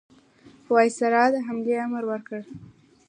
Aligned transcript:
وایسرا 0.73 1.23
د 1.33 1.35
حملې 1.45 1.75
امر 1.85 2.03
ورکړ. 2.07 2.41